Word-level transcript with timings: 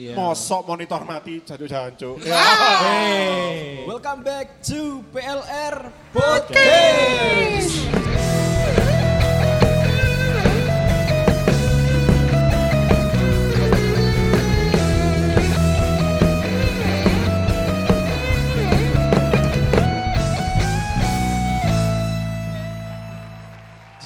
Iya. 0.00 0.16
Mosok 0.16 0.64
monitor 0.64 1.04
mati 1.04 1.44
jancuk-jancuk. 1.44 2.24
Ya. 2.24 2.40
Hey. 2.80 3.84
Welcome 3.84 4.24
back 4.24 4.64
to 4.64 5.04
PLR 5.12 5.92
Podcast. 6.16 7.84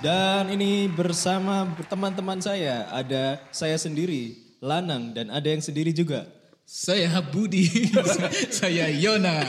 Dan 0.03 0.51
ini 0.51 0.91
bersama 0.91 1.71
teman-teman 1.87 2.43
saya, 2.43 2.91
ada 2.91 3.39
saya 3.55 3.79
sendiri, 3.79 4.44
Lanang, 4.65 5.13
dan 5.13 5.29
ada 5.29 5.45
yang 5.45 5.61
sendiri 5.61 5.93
juga. 5.93 6.25
Saya 6.65 7.21
Budi, 7.21 7.69
saya 8.65 8.89
Yona. 8.89 9.45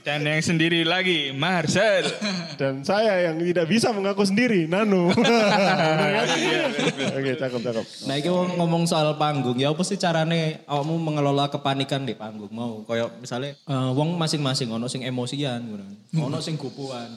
Dan 0.00 0.24
yang 0.24 0.40
sendiri 0.40 0.88
lagi, 0.88 1.36
Marcel. 1.36 2.08
Dan 2.60 2.80
saya 2.80 3.28
yang 3.28 3.36
tidak 3.36 3.68
bisa 3.68 3.92
mengaku 3.92 4.24
sendiri, 4.24 4.64
Nano. 4.64 5.12
Oke, 7.18 7.36
cakep, 7.36 7.60
cakep. 7.60 7.84
Nah, 8.08 8.14
ini 8.16 8.32
ngomong 8.32 8.88
soal 8.88 9.20
panggung, 9.20 9.60
ya 9.60 9.68
apa 9.68 9.84
sih 9.84 10.00
carane 10.00 10.64
awakmu 10.64 10.96
mengelola 10.96 11.52
kepanikan 11.52 12.08
di 12.08 12.16
panggung 12.16 12.48
mau? 12.48 12.80
Kayak 12.88 13.20
misalnya 13.20 13.52
eh, 13.52 13.90
wong 13.92 14.16
masing-masing 14.16 14.72
ono 14.72 14.88
sing 14.88 15.04
emosian, 15.04 15.60
ngono. 15.60 15.84
ono 16.16 16.40
sing 16.40 16.56
gupuan. 16.56 17.12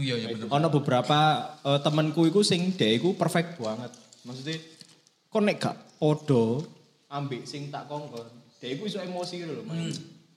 Iya, 0.00 0.16
iya 0.16 0.26
bener. 0.32 0.48
Ono 0.48 0.66
beberapa 0.72 1.52
eh, 1.60 1.80
temanku 1.84 2.24
iku 2.24 2.40
sing 2.40 2.72
dhek 2.72 3.04
iku 3.04 3.12
perfect 3.20 3.60
banget. 3.60 3.92
Maksudnya 4.24 4.56
kok 5.28 5.44
nek 5.44 5.58
gak 5.60 5.89
podo 6.00 6.64
ambek 7.12 7.44
sing 7.44 7.68
tak 7.68 7.90
kongkon, 7.90 8.24
dhek 8.62 8.78
iku 8.78 8.86
iso 8.86 9.02
emosi 9.02 9.42
gitu 9.42 9.52
loh, 9.60 9.64
main. 9.66 9.90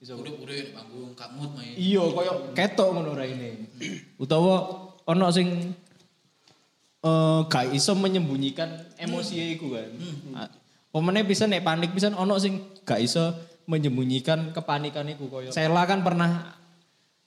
Iso 0.04 0.20
Udah-udah 0.20 0.52
di 0.52 0.73
panggung, 0.76 1.16
kamut 1.16 1.55
main. 1.55 1.77
Iya, 1.79 2.04
koyo 2.12 2.51
ketok 2.51 2.90
ngono 2.91 3.15
raine. 3.15 3.71
Utawa 4.20 4.90
ono 5.07 5.27
sing 5.32 5.71
eh 7.04 7.40
gak 7.48 7.71
iso 7.71 7.93
menyembunyikan 7.96 8.98
emosi 8.99 9.55
iku 9.55 9.71
kan. 9.71 9.91
Ah, 10.35 10.49
Pemene 10.93 11.26
bisa 11.26 11.48
nek 11.48 11.63
panik 11.63 11.95
bisa 11.95 12.12
ono 12.12 12.35
sing 12.41 12.60
gak 12.84 12.99
iso 12.99 13.32
menyembunyikan 13.70 14.51
kepanikan 14.51 15.07
iku 15.07 15.32
koyo. 15.32 15.54
Sela 15.54 15.88
kan 15.88 16.04
pernah 16.04 16.57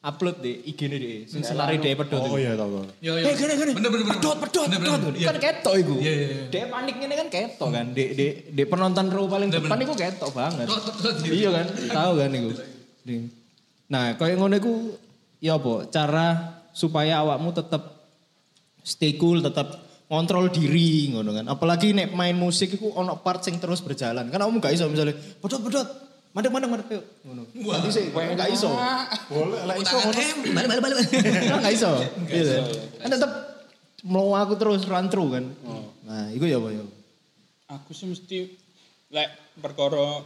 upload 0.06 0.38
di 0.38 0.62
IG 0.70 0.86
ne 0.86 0.96
deh, 1.02 1.26
sing 1.26 1.42
senari 1.42 1.82
dhewe 1.82 1.98
pedot. 1.98 2.22
Oh 2.22 2.38
iya, 2.38 2.54
tahu. 2.54 2.78
tahu. 2.78 2.86
Iya, 3.02 3.12
iya. 3.18 3.26
Eh 3.26 3.34
gini 3.34 3.52
gini. 3.58 3.72
Bener, 3.74 3.90
bener. 3.90 4.06
Pedot, 4.14 4.36
pedot, 4.38 4.66
pedot. 4.70 5.00
Iya. 5.18 5.26
Kan 5.34 5.36
ketok 5.42 5.74
iku. 5.82 5.94
Iya, 5.98 6.12
iya, 6.14 6.26
iya. 6.30 6.44
Dia 6.46 6.64
panik 6.70 6.94
ini 7.02 7.14
kan 7.18 7.28
ketok 7.28 7.68
kan. 7.74 7.86
Di, 7.90 8.04
di, 8.14 8.26
di 8.54 8.62
penonton 8.70 9.06
row 9.10 9.26
paling 9.26 9.50
depan 9.50 9.78
iku 9.82 9.94
ketok 9.98 10.30
banget. 10.30 10.70
Iya. 11.26 11.34
Iya 11.34 11.48
kan, 11.50 11.66
tahu 11.90 12.12
kan 12.22 12.30
iku. 12.30 12.50
Nah, 13.90 14.04
kaya 14.14 14.34
ngono 14.38 14.54
iku 14.54 14.72
ya 15.42 15.58
apa? 15.58 15.90
Cara 15.90 16.26
supaya 16.70 17.26
awakmu 17.26 17.50
tetap 17.50 17.82
stay 18.86 19.18
cool, 19.18 19.42
tetap 19.42 19.74
kontrol 20.06 20.46
diri 20.54 21.10
ngono 21.10 21.34
kan. 21.34 21.50
Apalagi 21.50 21.90
nek 21.90 22.14
main 22.14 22.38
musik 22.38 22.78
iku 22.78 22.94
ono 22.94 23.18
part 23.18 23.42
sing 23.42 23.58
terus 23.58 23.82
berjalan. 23.82 24.30
Kan 24.30 24.38
kamu 24.38 24.62
gak 24.62 24.70
iso 24.70 24.86
misalnya 24.86 25.18
pedot 25.42 25.66
pedot 25.66 26.05
Mandek 26.36 26.52
mandek 26.52 26.68
mandek 26.68 26.88
yuk. 26.92 27.04
Ngono. 27.24 27.42
Nanti 27.48 27.88
sih 27.88 28.04
kowe 28.12 28.20
gak 28.20 28.52
iso. 28.52 28.68
Boleh 29.32 29.64
lah 29.64 29.76
iso 29.80 29.96
balik, 30.52 30.68
balik, 30.68 30.82
balik. 30.84 31.08
Gak 31.64 31.72
iso. 31.72 31.96
Gitu. 32.28 32.52
Kan 33.00 33.08
tetap 33.08 33.32
mau 34.04 34.36
aku 34.36 34.52
terus 34.60 34.84
run 34.84 35.08
through 35.08 35.32
kan. 35.32 35.48
Nah, 36.04 36.28
itu 36.36 36.44
ya 36.44 36.60
apa 36.60 36.68
ya. 36.76 36.84
Aku 37.80 37.96
sih 37.96 38.04
mesti 38.12 38.52
lek 39.16 39.32
perkara 39.64 40.20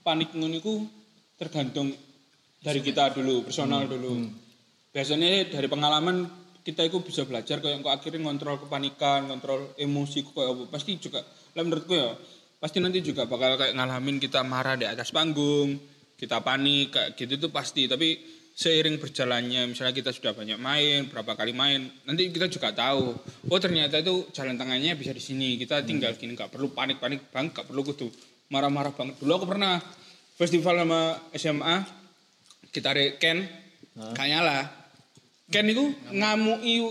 panik 0.00 0.32
ngono 0.32 0.56
iku 0.56 0.80
tergantung 1.36 1.92
dari 2.64 2.80
kita 2.80 3.12
dulu, 3.12 3.44
personal 3.44 3.84
dulu. 3.84 4.32
Biasanya 4.96 5.44
dari 5.52 5.68
pengalaman 5.68 6.24
kita 6.64 6.88
itu 6.88 7.04
bisa 7.04 7.28
belajar 7.28 7.60
kayak 7.60 7.84
kok 7.84 7.92
akhirnya 7.92 8.24
ngontrol 8.24 8.64
kepanikan, 8.64 9.28
ngontrol 9.28 9.76
emosi 9.76 10.24
kayak 10.24 10.56
apa. 10.56 10.62
Pasti 10.72 10.96
juga 10.96 11.20
lah 11.52 11.62
menurutku 11.68 11.92
ya 11.92 12.16
pasti 12.60 12.78
nanti 12.78 13.00
juga 13.00 13.24
bakal 13.24 13.56
kayak 13.56 13.72
ngalamin 13.72 14.20
kita 14.20 14.44
marah 14.44 14.76
di 14.76 14.84
atas 14.84 15.08
panggung, 15.10 15.80
kita 16.20 16.44
panik 16.44 16.92
kayak 16.92 17.16
gitu 17.16 17.48
tuh 17.48 17.50
pasti. 17.50 17.88
Tapi 17.88 18.20
seiring 18.52 19.00
berjalannya 19.00 19.72
misalnya 19.72 19.96
kita 19.96 20.12
sudah 20.12 20.36
banyak 20.36 20.60
main, 20.60 21.08
berapa 21.08 21.32
kali 21.32 21.56
main, 21.56 21.88
nanti 22.04 22.28
kita 22.28 22.52
juga 22.52 22.76
tahu. 22.76 23.16
Oh 23.48 23.58
ternyata 23.58 24.04
itu 24.04 24.28
jalan 24.36 24.60
tengahnya 24.60 24.92
bisa 24.94 25.16
di 25.16 25.24
sini. 25.24 25.56
Kita 25.56 25.80
tinggal 25.80 26.12
gini, 26.20 26.36
nggak 26.36 26.52
perlu 26.52 26.68
panik-panik 26.76 27.32
banget, 27.32 27.56
nggak 27.56 27.66
perlu 27.72 27.82
kudu 27.82 28.12
marah-marah 28.52 28.92
banget. 28.92 29.16
Dulu 29.16 29.32
aku 29.40 29.46
pernah 29.48 29.80
festival 30.36 30.84
sama 30.84 31.00
SMA, 31.32 31.76
kita 32.68 32.92
re 32.92 33.16
Ken, 33.16 33.40
gak 33.96 34.28
nyala. 34.28 34.68
Ken 35.48 35.66
itu 35.66 35.90
ngamui 36.12 36.84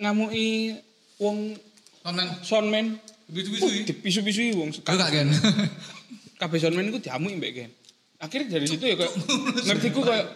ngamui 0.00 0.74
wong 1.20 1.54
Konten, 2.02 2.26
soundman, 2.42 2.98
bisu-bisu. 3.32 3.64
Uh, 3.64 3.84
dipisu-pisui 3.88 4.52
wong. 4.54 4.70
Kau 4.84 4.94
gak 4.94 5.10
kan? 5.10 5.28
kabeh 6.42 6.58
soundman 6.58 6.90
iku 6.90 6.98
diamuk 6.98 7.32
mbek 7.38 7.52
Ken. 7.54 7.70
Akhirnya 8.18 8.58
dari 8.58 8.66
situ 8.66 8.84
ya 8.86 8.94
kayak 8.98 9.12
ngertiku 9.66 10.02
kayak 10.02 10.26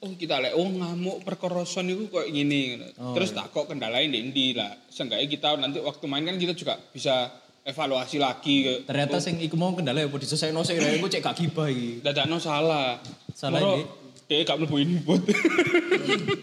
oh 0.00 0.14
kita 0.16 0.40
lek 0.40 0.54
oh 0.56 0.66
ngamuk 0.66 1.22
perkara 1.26 1.62
sound 1.66 1.90
iku 1.90 2.06
kayak 2.08 2.30
gini. 2.30 2.78
Terus 2.94 3.34
tak 3.34 3.50
kok 3.50 3.66
kendalain 3.66 4.10
di 4.10 4.18
endi 4.22 4.46
lah. 4.54 4.70
Seenggaknya 4.88 5.26
kita 5.26 5.58
nanti 5.58 5.78
waktu 5.82 6.04
main 6.06 6.24
kan 6.24 6.38
kita 6.38 6.54
juga 6.54 6.78
bisa 6.90 7.30
evaluasi 7.60 8.16
lagi 8.16 8.56
kayak 8.66 8.80
Ternyata 8.88 9.16
sing 9.20 9.36
iku 9.42 9.54
mau 9.58 9.74
kendala 9.74 10.00
ya 10.00 10.08
diselesaikan 10.08 10.62
sih. 10.62 10.78
Aku 10.78 11.06
cek 11.10 11.22
gak 11.22 11.36
gibah 11.38 11.66
iki. 11.68 12.00
dadakno 12.00 12.38
salah. 12.38 12.98
Salah 13.34 13.60
ini? 13.60 13.82
Dia 14.30 14.46
gak 14.46 14.62
mlebu 14.62 14.76
input. 14.78 15.20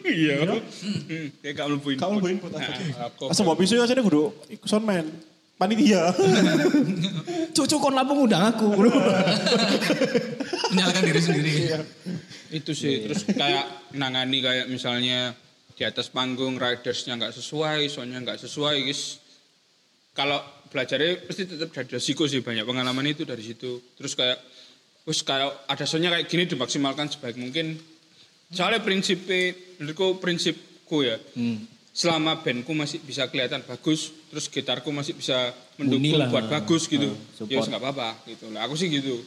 Iya. 0.07 0.39
Hmm, 0.43 1.27
Dia 1.43 1.51
gak 1.55 1.67
mlebu 1.71 1.87
input. 1.95 2.03
Gak 2.03 2.09
mlebu 2.11 2.27
input, 2.31 2.51
aku. 2.51 3.23
Nah, 3.27 3.31
Asal 3.31 3.43
mbok 3.47 3.57
pisu 3.59 3.79
asline 3.79 4.03
kudu 4.03 4.31
iku 4.51 4.67
soundman. 4.67 5.07
Panitia. 5.57 6.13
Cucu 7.57 7.75
kon 7.81 7.97
lampung 7.97 8.29
undang 8.29 8.53
aku. 8.53 8.69
Menyalakan 10.71 11.03
diri 11.05 11.21
sendiri. 11.21 11.53
itu 12.47 12.71
sih 12.71 13.03
terus 13.03 13.27
kayak 13.27 13.91
nangani 13.99 14.39
kayak 14.39 14.71
misalnya 14.71 15.35
di 15.75 15.83
atas 15.83 16.07
panggung 16.07 16.55
ridersnya 16.55 17.19
nggak 17.19 17.35
sesuai 17.35 17.91
soalnya 17.91 18.23
nggak 18.23 18.39
sesuai 18.39 18.87
guys 18.87 19.19
kalau 20.15 20.39
belajarnya 20.71 21.27
pasti 21.27 21.43
tetap 21.43 21.75
dari 21.75 21.91
resiko 21.91 22.23
sih 22.23 22.39
banyak 22.39 22.63
pengalaman 22.63 23.03
itu 23.03 23.27
dari 23.27 23.43
situ 23.43 23.83
terus 23.99 24.15
kayak 24.15 24.39
terus 25.03 25.27
kayak 25.27 25.67
ada 25.67 25.83
soalnya 25.83 26.15
kayak 26.15 26.31
gini 26.31 26.47
dimaksimalkan 26.47 27.11
sebaik 27.11 27.35
mungkin 27.35 27.75
soalnya 28.47 28.79
prinsipnya 28.79 29.55
menurutku 29.83 30.23
prinsipku 30.23 31.03
ya 31.03 31.19
selama 31.97 32.37
bandku 32.45 32.77
masih 32.77 33.01
bisa 33.01 33.25
kelihatan 33.25 33.65
bagus 33.65 34.13
terus 34.29 34.45
gitarku 34.53 34.93
masih 34.93 35.17
bisa 35.17 35.49
mendukung 35.81 36.13
lah. 36.13 36.29
buat 36.29 36.45
bagus 36.45 36.85
gitu 36.85 37.09
Ah, 37.09 37.49
ya 37.49 37.57
nggak 37.57 37.81
apa-apa 37.81 38.21
gitu 38.29 38.53
lah 38.53 38.69
aku 38.69 38.77
sih 38.77 38.85
gitu 38.85 39.17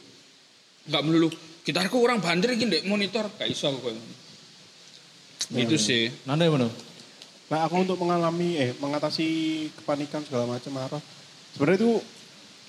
nggak 0.86 1.03
melulu 1.03 1.34
gitarku 1.66 1.98
kurang 1.98 2.22
banter 2.22 2.54
iki 2.54 2.70
ndek 2.70 2.86
monitor 2.86 3.26
gak 3.34 3.50
iso 3.50 3.75
aku 3.75 3.91
koyo 3.91 3.98
Iya, 5.50 5.66
itu 5.66 5.76
sih 5.82 6.06
Nanda 6.30 6.47
yang 6.47 6.62
mana? 6.62 6.70
Nah 7.50 7.66
aku 7.66 7.82
untuk 7.82 7.98
mengalami 7.98 8.54
eh 8.54 8.70
mengatasi 8.78 9.26
kepanikan 9.82 10.22
segala 10.22 10.47
macam 10.47 10.70
marah. 10.70 11.03
Sebenarnya 11.50 11.78
itu 11.82 11.92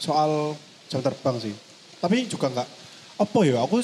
soal 0.01 0.57
jam 0.89 1.05
terbang 1.05 1.37
sih. 1.37 1.53
Tapi 2.01 2.25
juga 2.25 2.49
enggak 2.49 2.65
apa 3.21 3.39
ya 3.45 3.61
aku 3.61 3.77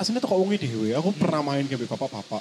aslinya 0.00 0.24
tuh 0.24 0.28
kok 0.32 0.40
wongi 0.40 0.56
dewe. 0.64 0.96
Aku 0.96 1.12
pernah 1.12 1.44
main 1.44 1.68
game 1.68 1.84
bapak-bapak. 1.84 2.40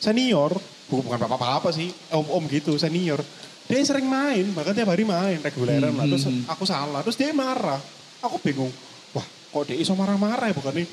Senior, 0.00 0.56
bukan 0.88 1.04
bukan 1.04 1.18
bapak-bapak 1.28 1.76
sih, 1.76 1.92
om-om 2.08 2.48
gitu, 2.48 2.80
senior. 2.80 3.20
Dia 3.68 3.84
sering 3.84 4.08
main, 4.08 4.48
bahkan 4.56 4.72
tiap 4.72 4.90
hari 4.90 5.04
main 5.04 5.38
reguleran 5.38 5.94
lah. 5.94 6.08
Terus 6.08 6.26
aku 6.48 6.64
salah, 6.66 7.04
terus 7.04 7.20
dia 7.20 7.30
marah. 7.36 7.78
Aku 8.24 8.40
bingung. 8.40 8.72
Wah, 9.12 9.22
kok 9.22 9.62
dia 9.68 9.76
iso 9.76 9.92
marah-marah 9.94 10.50
ya 10.50 10.56
bukan 10.56 10.72
nih? 10.80 10.88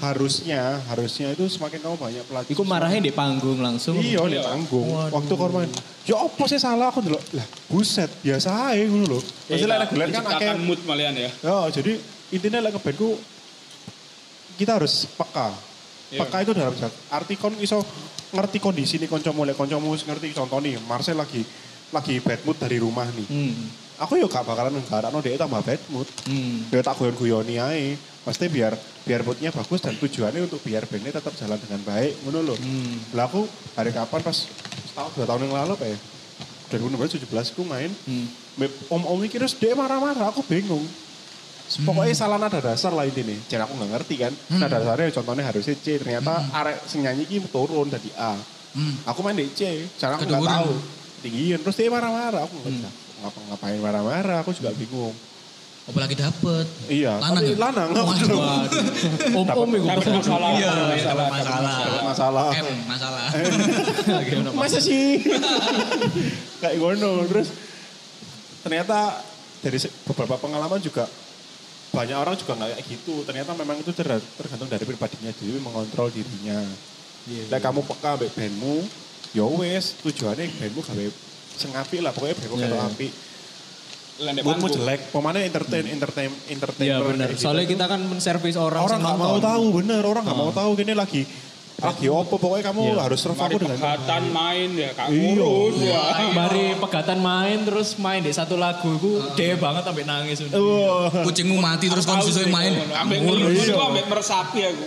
Harusnya, 0.00 0.80
harusnya 0.88 1.34
itu 1.34 1.50
semakin 1.50 1.82
kamu 1.82 1.96
banyak 1.98 2.24
pelatih. 2.24 2.52
Iku 2.54 2.62
marahnya 2.62 3.00
di 3.02 3.12
panggung 3.12 3.58
langsung. 3.58 3.98
Iya, 3.98 4.22
di 4.28 4.38
panggung. 4.38 4.86
Waduh. 4.86 5.12
Waktu 5.18 5.32
korban. 5.34 5.68
Ya 6.06 6.16
apa 6.20 6.44
sih 6.46 6.60
salah 6.60 6.88
aku 6.92 7.00
dulu. 7.04 7.18
Lah, 7.36 7.46
buset, 7.68 8.08
biasa 8.22 8.76
aja 8.76 8.84
ngono 8.86 9.16
lho. 9.16 9.20
Maksudnya 9.20 9.76
lek 9.76 9.88
reguler 9.90 10.08
kan 10.08 10.22
akeh. 10.24 10.24
Menciptakan 10.24 10.58
mood 10.64 10.80
malian 10.86 11.14
ya 11.16 11.30
Ya, 11.42 11.58
jadi 11.72 11.92
intinya 12.30 12.58
lek 12.62 12.72
ngebandku 12.76 13.18
kita 14.56 14.76
harus 14.78 15.08
peka. 15.16 15.69
Iya. 16.10 16.26
Peka 16.26 16.38
itu 16.42 16.52
dalam 16.52 16.74
arti- 16.74 16.98
arti 17.10 17.34
kon 17.38 17.54
iso 17.62 17.78
ngerti 18.30 18.58
kondisi 18.58 18.98
nih 18.98 19.10
koncomu 19.10 19.42
lek 19.42 19.58
koncomu 19.58 19.90
wis 19.94 20.02
ngerti 20.06 20.30
contoh 20.34 20.58
nih 20.62 20.78
Marcel 20.86 21.18
lagi 21.18 21.42
lagi 21.90 22.18
bad 22.22 22.42
mood 22.46 22.58
dari 22.58 22.78
rumah 22.78 23.06
nih. 23.10 23.26
Hmm. 23.26 23.54
Aku 24.00 24.16
ya 24.16 24.24
gak 24.30 24.46
bakalan 24.46 24.78
nggarakno 24.80 25.18
dia 25.20 25.36
tambah 25.36 25.60
bad 25.60 25.82
mood. 25.90 26.08
Hmm. 26.26 26.66
Ya 26.70 26.80
tak 26.82 26.98
guyon-guyoni 26.98 27.58
ae. 27.58 27.94
Pasti 28.20 28.46
biar 28.46 28.74
biar 29.06 29.24
moodnya 29.26 29.50
bagus 29.50 29.80
dan 29.80 29.96
tujuannya 29.96 30.46
untuk 30.46 30.60
biar 30.62 30.86
bandnya 30.86 31.18
tetap 31.18 31.34
jalan 31.34 31.58
dengan 31.58 31.80
baik. 31.82 32.12
Ngono 32.26 32.38
lho. 32.42 32.54
Hmm. 32.56 32.96
Lah 33.14 33.26
aku 33.26 33.46
hari 33.74 33.90
kapan 33.90 34.20
pas 34.22 34.46
setahun 34.90 35.10
dua 35.14 35.26
tahun 35.26 35.46
yang 35.50 35.54
lalu 35.56 35.72
apa 35.78 35.86
ya? 35.90 35.98
2016 36.70 37.26
17 37.26 37.54
aku 37.54 37.62
main. 37.66 37.90
Hmm. 38.06 38.26
Om-om 38.86 39.18
ini 39.24 39.32
terus 39.32 39.58
dia 39.58 39.74
marah-marah, 39.74 40.30
aku 40.30 40.46
bingung. 40.46 40.84
Pokoknya 41.70 42.14
salah 42.18 42.38
nada 42.42 42.58
dasar 42.58 42.90
lah 42.90 43.06
ini 43.06 43.22
nih. 43.22 43.38
Jadi 43.46 43.62
aku 43.62 43.78
nggak 43.78 43.90
ngerti 43.94 44.14
kan. 44.18 44.32
Nada 44.58 44.82
dasarnya 44.82 45.14
contohnya 45.14 45.44
harusnya 45.46 45.74
C. 45.78 46.02
Ternyata 46.02 46.50
arek 46.50 46.82
sing 46.90 47.06
nyanyi 47.06 47.30
ini 47.30 47.46
turun 47.46 47.86
dari 47.86 48.10
A. 48.18 48.34
Hmm. 48.74 48.94
Aku 49.06 49.22
main 49.22 49.38
di 49.38 49.46
C. 49.54 49.86
Cara 49.94 50.18
aku 50.18 50.26
nggak 50.26 50.42
tahu. 50.42 50.70
Tinggiin. 51.22 51.62
Terus 51.62 51.76
dia 51.78 51.86
marah-marah. 51.86 52.42
Aku 52.42 52.58
nggak 52.58 52.74
tahu. 52.74 52.94
Ngapa 53.22 53.38
ngapain 53.54 53.78
marah-marah. 53.78 54.36
Aku 54.42 54.50
juga 54.50 54.74
bingung. 54.74 55.14
Apalagi 55.86 56.14
dapet. 56.18 56.66
Iya. 56.90 57.18
Lanang 57.22 57.42
ya? 57.46 57.54
lanang. 57.54 57.88
Waduh. 57.94 58.40
Om-om 59.30 59.70
itu 59.74 60.10
masalah. 60.10 60.50
Iya, 60.58 60.72
masalah. 60.90 61.26
Masalah. 62.02 62.48
M 62.50 62.66
masalah. 62.90 63.26
Masa 64.58 64.78
sih? 64.82 65.22
Kayak 66.58 66.74
ngono. 66.82 67.30
Terus 67.30 67.48
ternyata 68.66 69.22
dari 69.62 69.78
beberapa 70.08 70.34
pengalaman 70.40 70.80
juga 70.82 71.08
banyak 71.90 72.16
orang 72.16 72.34
juga 72.38 72.52
nggak 72.54 72.70
kayak 72.78 72.86
gitu. 72.86 73.14
Ternyata 73.26 73.50
memang 73.58 73.76
itu 73.82 73.90
ter- 73.90 74.22
tergantung 74.38 74.70
dari 74.70 74.84
pribadinya 74.86 75.32
diri 75.34 75.58
mengontrol 75.58 76.08
dirinya. 76.10 76.58
Nah, 77.50 77.60
kamu 77.60 77.84
peka 77.84 78.16
ambek 78.16 78.30
bandmu, 78.32 78.80
ya 79.36 79.44
wes 79.46 79.98
tujuannya 80.00 80.46
bandmu 80.56 80.80
gawe 80.80 81.06
sing 81.60 81.70
apik 81.76 82.00
lah 82.00 82.10
pokoknya 82.16 82.34
bandmu 82.40 82.56
Iya, 82.56 82.66
yeah, 82.66 82.78
iya. 82.80 82.88
apik. 82.88 83.12
Landek 84.20 84.44
Moodmu 84.44 84.68
jelek, 84.68 85.00
pemane 85.16 85.48
entertain, 85.48 85.84
entertain, 85.88 86.28
entertainer. 86.52 86.84
Iya 86.84 86.96
benar. 87.00 87.28
gitu. 87.32 87.40
Soalnya 87.40 87.64
kita 87.64 87.84
kan 87.88 88.00
menservis 88.04 88.52
orang 88.60 88.84
orang 88.84 89.00
sing 89.00 89.06
nggak 89.08 89.16
mau 89.16 89.36
tahu 89.40 89.64
bener, 89.80 90.02
orang 90.04 90.22
nggak 90.28 90.38
mau 90.38 90.52
tahu 90.52 90.70
gini 90.76 90.92
lagi 90.92 91.24
lagi 91.80 92.06
opo 92.06 92.36
pokoknya 92.36 92.64
kamu 92.66 92.80
Iya. 92.86 93.00
harus 93.00 93.18
serve 93.18 93.36
aku 93.36 93.56
dengan 93.56 93.74
pegatan 93.74 94.22
main 94.28 94.68
ya, 94.72 94.90
kak 94.92 95.06
Iya. 95.08 95.18
ngurus 95.34 95.74
ya. 95.80 96.02
Mari 96.30 96.64
pegatan 96.76 97.18
main 97.18 97.58
terus 97.60 97.88
main 97.96 98.20
di 98.20 98.30
satu 98.30 98.54
lagu 98.54 98.88
itu 98.92 99.10
dewe 99.32 99.56
banget 99.56 99.82
sampai 99.82 100.04
nangis. 100.04 100.38
udah. 100.42 100.56
Wah. 100.56 101.24
Kucingmu 101.24 101.56
mati 101.56 101.86
terus 101.86 102.04
kon 102.04 102.20
sisoi 102.20 102.46
main. 102.46 102.76
Ambek 102.90 103.18
Ngurus. 103.20 103.56
ngelus 103.56 103.68
aku 103.70 103.82
ambek 103.86 104.04
meresapi 104.06 104.60
aku. 104.62 104.84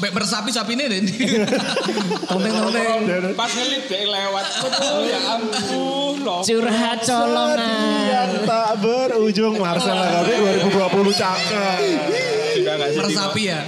Mbak 0.00 0.12
bersapi 0.14 0.48
sapine 0.48 0.86
deh. 0.86 1.00
Tonteng 2.30 2.52
tonteng. 2.54 3.34
Pas 3.34 3.50
ngelit 3.50 3.84
deh 3.84 4.02
lewat. 4.02 4.44
Aduh, 4.62 5.04
ya 5.04 5.18
ampun 5.30 6.14
loh. 6.22 6.40
Curhat 6.40 6.98
colongan. 7.02 7.60
Yang 8.06 8.30
tak 8.44 8.70
berujung 8.80 9.54
Marcel 9.56 9.92
Lagabe 9.92 10.32
2020 10.64 11.12
cakep. 11.12 12.39
Sudah 12.50 12.74
gak 12.76 12.88
sedih. 12.90 13.02
Meresapi 13.06 13.42
ya. 13.46 13.60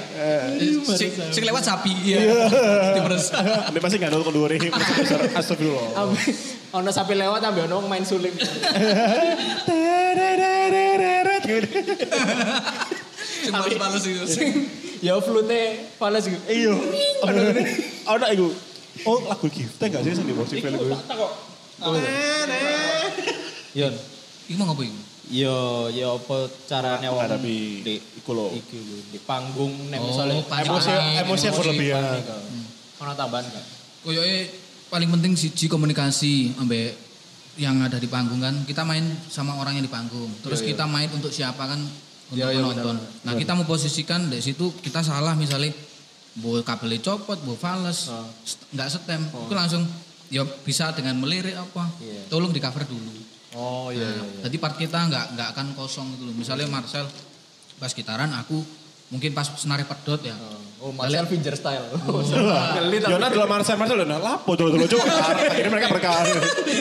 Sing 0.98 1.10
sing 1.30 1.44
lewat 1.46 1.62
sapi. 1.62 1.92
Iya. 2.02 2.18
Dimeres. 2.98 3.30
Ini 3.70 3.78
pasti 3.78 3.96
gak 4.02 4.10
nol 4.10 4.24
kedua 4.26 4.46
ini. 4.50 4.68
Astagfirullah. 5.32 5.88
Ambil 5.96 6.18
ono 6.72 6.90
sapi 6.90 7.14
lewat 7.14 7.40
ambil 7.46 7.64
ono 7.70 7.86
main 7.86 8.04
suling. 8.04 8.34
Sing 13.42 13.52
balas-balas 13.52 14.04
itu. 14.06 14.22
ya 15.02 15.18
flute 15.18 15.90
fales 15.98 16.24
gitu. 16.30 16.42
Iya. 16.46 16.74
Ada 18.06 18.26
iku. 18.38 18.48
Oh 19.02 19.18
lagu 19.26 19.46
gift 19.50 19.82
gak 19.82 20.02
sih 20.06 20.14
sing 20.14 20.26
di 20.28 20.34
musik 20.36 20.62
film 20.62 20.78
gue? 20.78 20.94
Yon. 23.72 23.94
Iku 24.50 24.56
mau 24.58 24.72
ngapain? 24.72 24.94
Yo 25.30 25.86
yo 25.94 26.18
apa 26.18 26.50
caranya 26.66 27.08
wong 27.14 27.24
di 27.40 27.94
iku 28.18 28.34
lho. 28.34 28.50
iki 28.52 28.74
lho 28.74 28.98
di 29.14 29.18
panggung 29.22 29.70
nek 29.88 30.02
Oh. 30.02 30.42
Emosi 30.42 30.90
emosi 31.22 31.44
yang 31.46 31.56
berlebihan. 31.56 32.02
Ono 33.00 33.12
tambahan 33.14 33.46
gak? 33.46 33.64
Koyoke 34.02 34.38
paling 34.90 35.08
penting 35.08 35.32
siji 35.38 35.70
komunikasi 35.70 36.58
ambek 36.58 36.92
yang 37.56 37.78
ada 37.80 38.02
di 38.02 38.10
panggung 38.10 38.42
kan. 38.42 38.66
Kita 38.66 38.82
main 38.82 39.04
sama 39.30 39.54
orang 39.56 39.78
yang 39.78 39.86
di 39.86 39.92
panggung. 39.92 40.28
Terus 40.42 40.60
kita 40.60 40.84
main 40.90 41.08
untuk 41.14 41.30
siapa 41.30 41.70
kan 41.70 41.80
untuk 42.32 42.48
iya, 42.48 42.58
penonton. 42.58 42.96
Nah, 43.28 43.36
kita 43.36 43.52
mau 43.52 43.68
posisikan 43.68 44.26
dari 44.32 44.40
situ 44.40 44.72
kita 44.80 45.04
salah 45.04 45.36
misalnya 45.36 45.70
bu 46.32 46.64
kabelnya 46.64 46.98
copot, 47.04 47.36
bu 47.44 47.52
fales, 47.54 48.08
Oh. 48.08 48.24
nggak 48.72 48.88
setem. 48.88 49.20
Itu 49.28 49.54
langsung 49.54 49.84
ya 50.32 50.42
bisa 50.64 50.90
dengan 50.96 51.20
melirik 51.20 51.54
apa. 51.54 51.92
Iya. 52.00 52.26
Tolong 52.32 52.50
di 52.50 52.60
cover 52.60 52.88
dulu. 52.88 53.21
Oh 53.52 53.92
iya 53.92 54.08
iya. 54.08 54.22
Nah, 54.24 54.48
Jadi 54.48 54.56
part 54.56 54.76
kita 54.76 54.98
nggak 55.08 55.24
nggak 55.36 55.48
akan 55.52 55.66
kosong 55.76 56.06
gitu 56.16 56.24
loh. 56.24 56.34
Misalnya 56.34 56.66
Marcel 56.68 57.04
pas 57.76 57.92
gitaran, 57.92 58.30
aku 58.32 58.62
mungkin 59.12 59.36
pas 59.36 59.44
senari 59.44 59.84
pedot 59.84 60.20
ya. 60.24 60.32
Oh, 60.82 60.90
Marcel 60.90 61.28
Finger 61.30 61.54
style. 61.54 61.84
Gelit. 62.80 63.06
Yona 63.06 63.30
adalah 63.30 63.46
Marcel 63.46 63.76
Marcel 63.78 64.02
udah 64.02 64.18
lapo 64.18 64.56
dulu 64.56 64.74
dulu 64.74 64.86
coba. 64.88 65.04
Akhirnya 65.36 65.70
mereka 65.70 65.88
berkawan. 65.92 66.26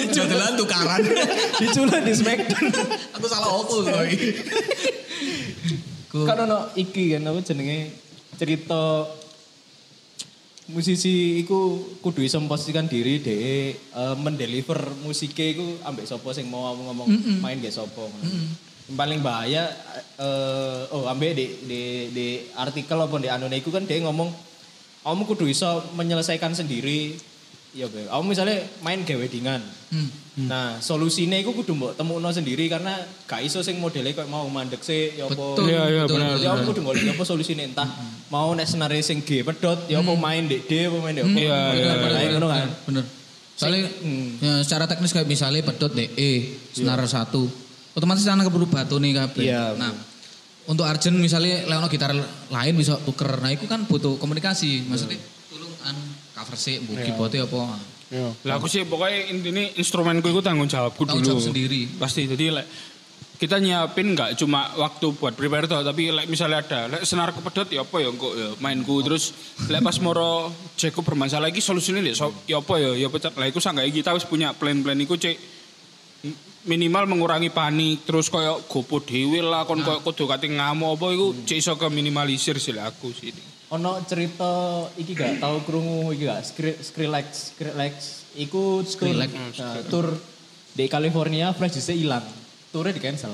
Jodelan 0.09 0.53
tukaran. 0.57 1.01
Diculik 1.61 2.01
di 2.01 2.13
Smackdown. 2.15 2.65
aku 3.13 3.25
salah 3.29 3.49
opo 3.51 3.85
koi. 3.85 4.15
Ku- 6.09 6.25
kan 6.25 6.43
ono 6.43 6.71
iki 6.73 7.13
kan 7.13 7.29
apa 7.29 7.39
jenenge 7.45 7.93
cerita 8.35 9.05
musisi 10.71 11.43
iku 11.43 11.77
kudu 11.99 12.23
iso 12.23 12.39
memposisikan 12.39 12.87
diri 12.87 13.19
deh 13.19 13.75
mendeliver 14.19 14.79
musiknya 15.03 15.53
iku 15.55 15.65
ambek 15.85 16.07
sapa 16.07 16.31
sing 16.31 16.47
mau 16.47 16.71
ngomong 16.73 17.07
main 17.43 17.59
gak 17.59 17.75
sapa. 17.75 18.07
Yang 18.87 18.97
paling 18.97 19.19
bahaya 19.23 19.71
eh 20.19 20.83
oh 20.91 21.07
ambek 21.07 21.31
di 21.35 21.45
di 21.63 21.81
di 22.11 22.27
artikel 22.59 22.99
apa 22.99 23.15
di 23.19 23.29
anune 23.31 23.55
iku 23.59 23.71
kan 23.71 23.87
dia 23.87 24.03
ngomong 24.03 24.31
kamu 25.01 25.23
kudu 25.25 25.47
iso 25.49 25.81
menyelesaikan 25.95 26.53
sendiri 26.53 27.15
ya 27.71 27.87
Be. 27.87 28.03
kamu 28.03 28.23
misalnya 28.25 28.57
main 28.79 29.01
gawe 29.01 29.19
weddingan 29.19 29.61
Hmm. 29.91 30.07
Nah, 30.47 30.79
solusinya 30.79 31.35
itu 31.35 31.51
kudu 31.51 31.75
mbok 31.75 31.99
temukno 31.99 32.31
sendiri 32.31 32.71
karena 32.71 32.95
gak 33.27 33.43
iso 33.43 33.59
sing 33.59 33.75
modele 33.75 34.15
kayak 34.15 34.31
mau 34.31 34.47
mandek 34.47 34.79
sih 34.79 35.19
ya 35.19 35.27
apa. 35.27 35.35
Betul. 35.35 35.67
Iya, 35.67 35.83
iya, 35.91 36.01
betul. 36.07 36.23
Ya 36.39 36.49
aku 36.49 36.63
kudu 36.71 36.81
golek 36.81 37.11
apa 37.11 37.23
solusine 37.27 37.67
entah 37.67 37.91
mau 38.29 38.55
nek 38.55 38.63
senare 38.63 39.03
sing 39.03 39.19
G 39.19 39.43
pedot 39.43 39.75
ya 39.85 39.99
apa 39.99 40.15
main 40.15 40.47
dek 40.47 40.63
D 40.63 40.87
apa 40.87 40.97
main 40.97 41.11
dek 41.11 41.27
apa. 41.27 41.35
Iya, 41.35 41.59
iya, 41.75 41.91
Bener, 41.91 41.95
bener, 41.99 42.31
ngono 42.31 42.47
kan. 42.47 42.67
bener. 42.87 43.03
Soalnya 43.59 43.83
Hmm. 43.99 44.29
ya, 44.39 44.53
secara 44.63 44.87
teknis 44.87 45.11
kayak 45.11 45.27
misalnya 45.27 45.59
pedot 45.61 45.91
DE, 45.91 46.07
E, 46.15 46.31
senar 46.71 47.03
satu, 47.03 47.51
otomatis 47.91 48.23
anak 48.23 48.47
keburu 48.47 48.71
batu 48.71 48.95
nih 48.95 49.11
kabeh. 49.13 49.43
Iya, 49.43 49.75
Nah, 49.75 49.91
untuk 50.65 50.87
Arjen 50.87 51.13
misalnya 51.13 51.67
leono 51.67 51.91
gitar 51.91 52.15
lain 52.47 52.73
bisa 52.73 52.95
tuker, 53.03 53.43
nah 53.43 53.51
itu 53.51 53.67
kan 53.67 53.83
butuh 53.83 54.15
komunikasi. 54.15 54.87
Maksudnya 54.87 55.19
tolong 55.51 55.75
an 55.83 55.99
cover 56.41 56.57
sih, 56.57 56.81
bu 56.81 56.97
keyboardnya 56.97 57.45
apa? 57.45 57.77
Iya. 58.11 58.27
Lah 58.43 58.59
aku 58.59 58.67
sih 58.67 58.83
pokoknya 58.83 59.31
intinya 59.31 59.63
instrumenku 59.79 60.27
itu 60.27 60.41
tanggung 60.43 60.67
jawabku 60.67 61.07
Tanggung 61.07 61.23
dulu. 61.23 61.39
jawab 61.39 61.43
sendiri. 61.47 61.87
Pasti. 61.95 62.27
Jadi 62.27 62.51
like, 62.51 62.67
kita 63.39 63.57
nyiapin 63.57 64.13
nggak 64.13 64.37
cuma 64.37 64.69
waktu 64.77 65.17
buat 65.17 65.33
prepare 65.33 65.65
toh, 65.65 65.81
tapi 65.81 66.11
like, 66.13 66.29
misalnya 66.29 66.61
ada 66.61 66.79
like, 66.91 67.07
senar 67.07 67.31
kepedot 67.33 67.65
ya 67.71 67.81
apa 67.81 67.97
ya 67.97 68.09
kok 68.13 68.33
ya 68.37 68.47
mainku 68.61 69.01
terus 69.01 69.33
like, 69.65 69.81
pas 69.81 69.97
moro 69.97 70.53
Jeko 70.77 71.01
bermasalah 71.01 71.49
lagi 71.49 71.57
solusinya 71.57 72.03
ya, 72.05 72.13
so, 72.13 72.29
ya 72.45 72.61
apa 72.61 72.77
ya 72.77 72.93
ya 72.93 73.07
pecat 73.09 73.33
lah 73.33 73.49
sangka 73.57 73.81
kita 73.89 74.13
harus 74.13 74.29
punya 74.29 74.53
plan-plan 74.53 74.99
itu 74.99 75.17
cek 75.17 75.37
minimal 76.69 77.09
mengurangi 77.09 77.49
panik 77.49 78.05
terus 78.05 78.29
koyo 78.29 78.61
gopo 78.69 79.01
dewe 79.01 79.41
lah 79.41 79.65
kon 79.65 79.81
koyo 79.81 80.05
kudu 80.05 80.29
kate 80.29 80.45
ngamuk 80.45 81.01
apa 81.01 81.05
iku 81.09 81.27
cek 81.41 81.57
iso 81.57 81.73
ke 81.81 81.89
minimalisir 81.89 82.61
sih 82.61 82.77
lah 82.77 82.93
aku 82.93 83.09
sih. 83.09 83.33
Ono 83.71 84.03
cerita 84.03 84.51
iki 84.93 85.15
gak 85.15 85.39
tahu 85.39 85.63
krungu 85.63 86.11
iki 86.11 86.27
gak 86.27 86.43
Skri- 86.43 86.75
Skrillex 86.77 87.55
Skrillex 87.55 87.93
iku 88.35 88.83
tour, 88.83 88.91
Skrillex. 89.07 89.31
nah, 89.57 89.79
tour 89.87 90.07
di 90.71 90.85
California 90.85 91.51
flash 91.51 91.73
disk 91.73 91.91
hilang. 91.91 92.23
Tournya 92.67 92.91
di 92.91 92.99
cancel. 92.99 93.31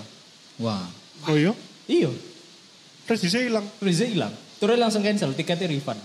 Wah, 0.57 0.85
Oh 1.25 1.33
iya? 1.33 1.53
Iya, 1.85 2.09
Terus 3.03 3.19
bisa 3.19 3.37
hilang. 3.39 3.65
flash 3.75 3.97
disk 3.97 4.09
hilang. 4.11 4.33
Tournya 4.57 4.77
langsung 4.79 5.01
cancel, 5.01 5.33
tiketnya 5.33 5.65
refund. 5.67 6.01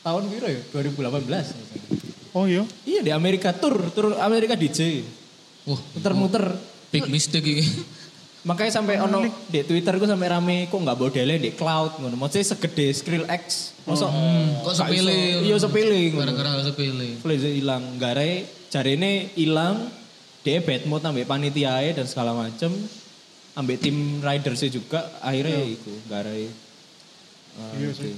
Tahun 0.00 0.22
biru 0.26 0.46
ya? 0.48 0.62
2018. 0.72 2.34
Oh 2.34 2.44
iya? 2.44 2.62
Iya 2.82 3.00
di 3.00 3.10
Amerika 3.10 3.50
tour, 3.52 3.90
tour 3.90 4.14
Amerika 4.16 4.54
DJ. 4.54 5.02
wah, 5.64 5.78
Muter-muter. 5.92 6.58
big 6.88 7.06
mistake 7.06 7.44
ini. 7.44 7.66
Makanya 8.46 8.70
sampai 8.70 9.02
ono 9.02 9.26
di 9.50 9.60
Twitter 9.66 9.98
gue 9.98 10.06
sampai 10.06 10.28
rame 10.30 10.56
kok 10.70 10.78
nggak 10.78 10.98
modelnya 10.98 11.36
di 11.42 11.50
cloud 11.54 11.98
ngono. 11.98 12.14
Maksudnya 12.14 12.46
segede 12.54 12.86
Skrillex. 12.94 13.74
Masa 13.82 14.06
Kok 14.62 14.74
sepele? 14.74 15.42
Iya 15.42 15.56
sepele. 15.58 16.14
ngono. 16.14 16.30
Gara-gara 16.30 16.62
sepele. 16.62 17.18
Flash 17.18 17.44
hilang, 17.44 17.98
gare 17.98 18.46
jarene 18.70 19.34
hilang. 19.34 19.90
Dia 20.46 20.62
bad 20.62 20.86
mood 20.86 21.02
ambek 21.02 21.26
panitia 21.26 21.82
dan 21.90 22.06
segala 22.06 22.30
macem. 22.30 22.70
Ambek 23.58 23.82
tim 23.82 24.22
ridersnya 24.22 24.70
juga 24.70 25.02
akhirnya 25.18 25.58
iku 25.66 25.92
gare. 26.06 26.46
Iya 27.74 27.90
sih. 27.90 28.14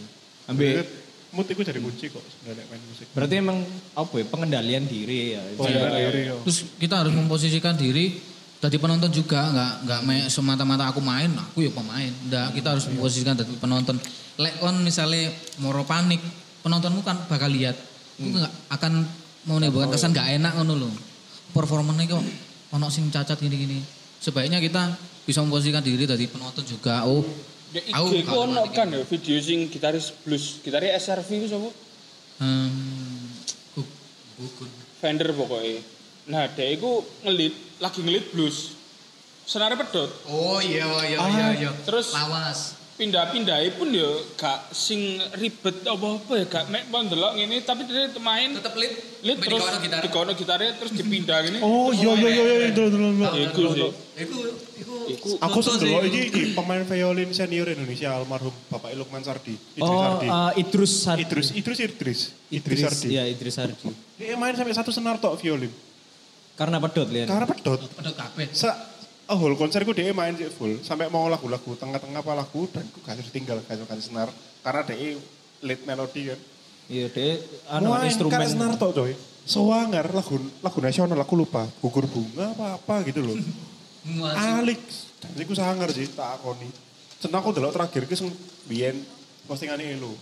Ambek 0.52 1.00
Mood 1.30 1.46
itu 1.46 1.62
jadi 1.62 1.78
kunci 1.78 2.10
kok 2.10 2.26
sebenarnya 2.26 2.66
main 2.74 2.82
musik. 2.90 3.06
berarti 3.14 3.34
emang 3.38 3.62
apa 3.94 4.14
ya 4.18 4.26
pengendalian 4.26 4.82
diri 4.82 5.38
ya. 5.38 5.42
Oh 5.62 5.66
iya, 5.70 6.10
diri 6.10 6.26
yo. 6.26 6.42
Terus 6.42 6.66
kita 6.74 7.06
harus 7.06 7.14
memposisikan 7.14 7.78
diri 7.78 8.18
jadi 8.60 8.76
penonton 8.76 9.08
juga 9.08 9.40
nggak 9.48 9.72
nggak 9.84 10.00
semata-mata 10.28 10.92
aku 10.92 11.00
main 11.00 11.32
aku 11.32 11.64
ya 11.64 11.72
pemain 11.72 12.12
nggak 12.28 12.54
kita 12.54 12.76
harus 12.76 12.84
memposisikan 12.88 13.34
jadi 13.34 13.52
penonton 13.56 13.96
lek 14.36 14.60
kon 14.60 14.76
misalnya 14.80 15.32
moro 15.58 15.84
panik 15.84 16.20
penontonmu 16.60 17.00
kan 17.00 17.16
bakal 17.26 17.48
lihat 17.48 17.76
itu 18.20 18.36
nggak 18.36 18.52
akan 18.68 18.92
mau 19.48 19.56
menimbulkan 19.56 19.88
kesan 19.90 20.12
nggak 20.12 20.36
enak 20.36 20.52
ngono 20.60 20.74
loh 20.76 20.92
performanya 21.50 22.16
kok 22.16 22.24
ono 22.70 22.86
sing 22.92 23.08
cacat 23.08 23.40
gini-gini 23.40 23.80
sebaiknya 24.20 24.60
kita 24.60 24.92
bisa 25.24 25.40
memposisikan 25.40 25.80
diri 25.84 26.04
dari 26.04 26.26
penonton 26.26 26.64
juga. 26.66 27.06
Oh, 27.06 27.22
Di 27.70 27.78
aku 27.94 28.18
ono 28.26 28.66
kan 28.74 28.90
ya 28.90 29.06
video 29.06 29.38
sing 29.38 29.70
gitaris 29.70 30.10
blues, 30.26 30.58
gitaris 30.58 30.90
SRV 31.06 31.28
ku 31.38 31.46
sapa? 31.46 31.68
Hmm, 32.42 33.30
gu- 33.78 33.94
gugun. 34.36 34.70
Fender 34.98 35.30
pokoknya. 35.30 35.78
Nah, 36.26 36.46
dia 36.48 36.68
itu 36.70 36.90
ngelit, 37.22 37.52
lagi 37.78 38.00
ngelit 38.00 38.26
blues. 38.30 38.76
Senarnya 39.42 39.78
pedot. 39.78 40.10
Oh 40.26 40.58
iya 40.58 40.86
iya 41.04 41.16
Ah, 41.16 41.28
iya 41.28 41.46
iya. 41.56 41.70
terus- 41.82 42.12
lawas. 42.12 42.76
Pindah-pindahi 42.94 43.80
pun 43.80 43.88
ya 43.88 44.04
gak 44.36 44.68
sing 44.70 45.00
ribet 45.34 45.72
apa-apa 45.82 46.36
ya. 46.36 46.44
Gak 46.44 46.68
mek 46.68 46.84
mau 46.86 47.00
ndelok 47.00 47.32
ngene, 47.32 47.64
tapi 47.64 47.88
dia 47.88 48.12
main 48.20 48.52
Tetap 48.52 48.76
lead 48.76 48.92
Sampai 49.24 49.40
terus 49.40 49.64
gitar. 49.80 50.00
dikono 50.04 50.30
gitarnya 50.34 50.76
terus 50.76 50.92
dipindah 50.92 51.40
gini. 51.40 51.58
Oh 51.64 51.88
iya 51.90 52.12
iya 52.14 52.28
iya 52.28 52.44
iya 52.60 52.68
dulu 52.70 52.88
dulu 52.92 53.08
dulu. 53.16 53.40
Iku 53.40 53.62
sih. 53.72 53.88
Iku 54.20 54.36
iku 54.76 54.94
Iku 55.08 55.28
Aku 55.40 55.58
iku. 55.80 56.04
iki 56.04 56.20
iki 56.28 56.42
pemain 56.52 56.84
violin 56.84 57.32
senior 57.32 57.66
Indonesia 57.66 58.12
almarhum 58.12 58.52
Bapak 58.68 58.92
Lukman 58.92 59.24
Sardi. 59.24 59.56
Idris 59.56 59.80
Oh, 59.82 59.96
Sardi. 59.98 60.26
eh, 60.28 60.52
Idrus 60.60 60.92
Sardi. 60.94 61.22
Idris 61.24 61.48
Idris 61.50 61.78
Idris 61.80 62.20
Idris 62.20 62.20
Idris, 62.52 62.80
Sardi. 62.84 63.06
Iya, 63.08 63.22
Idris 63.26 63.54
Sardi. 63.56 63.88
Dia 64.14 64.36
main 64.36 64.52
sampai 64.52 64.76
satu 64.76 64.92
senar 64.92 65.16
tok 65.16 65.40
violin. 65.40 65.72
Karena 66.60 66.76
pedot 66.76 67.08
lian. 67.08 67.24
Karena 67.24 67.48
pedot. 67.48 67.80
Pedot 67.80 68.12
kabeh. 68.12 68.52
Sa 68.52 68.68
oh, 69.32 69.36
whole 69.40 69.56
konserku 69.56 69.96
dia 69.96 70.12
main 70.12 70.36
sih 70.36 70.52
full 70.52 70.76
sampai 70.84 71.08
mau 71.08 71.24
lagu-lagu 71.24 71.72
tengah-tengah 71.72 72.20
apa 72.20 72.32
lagu 72.36 72.68
dan 72.68 72.84
gak 73.00 73.16
harus 73.16 73.32
tinggal 73.32 73.56
gak 73.64 73.80
kasih 73.88 74.12
senar 74.12 74.28
karena 74.60 74.82
dia 74.84 75.16
lead 75.64 75.80
melodi 75.88 76.28
kan. 76.28 76.40
Iya, 76.90 77.06
dia 77.08 77.38
anu 77.70 77.94
Main 77.94 78.10
instrumen. 78.10 78.32
karena 78.34 78.46
senar 78.46 78.70
tok 78.76 78.92
coy. 78.92 79.16
Sewanger 79.40 80.04
lagu 80.12 80.36
lagu 80.60 80.78
nasional 80.78 81.16
aku 81.16 81.32
lupa 81.32 81.64
gugur 81.80 82.04
bunga 82.04 82.52
apa 82.52 82.76
apa 82.76 82.94
gitu 83.08 83.24
loh. 83.24 83.40
Alik. 84.60 84.80
Dan 85.20 85.32
iku 85.38 85.52
sangar 85.52 85.88
sih 85.92 86.08
tak 86.12 86.36
akoni. 86.36 86.68
Senang 87.16 87.40
aku 87.40 87.52
delok 87.52 87.72
terakhir 87.72 88.04
ki 88.04 88.16
sing 88.16 88.28
biyen 88.64 89.00
postingane 89.44 89.96
Elo. 89.96 90.12